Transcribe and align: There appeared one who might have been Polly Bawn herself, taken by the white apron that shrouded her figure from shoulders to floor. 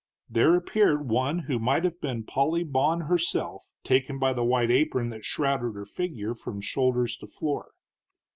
There 0.27 0.55
appeared 0.55 1.07
one 1.09 1.37
who 1.37 1.59
might 1.59 1.83
have 1.83 2.01
been 2.01 2.23
Polly 2.23 2.63
Bawn 2.63 3.01
herself, 3.01 3.73
taken 3.83 4.17
by 4.17 4.33
the 4.33 4.43
white 4.43 4.71
apron 4.71 5.09
that 5.09 5.25
shrouded 5.25 5.75
her 5.75 5.85
figure 5.85 6.33
from 6.33 6.59
shoulders 6.59 7.15
to 7.17 7.27
floor. 7.27 7.75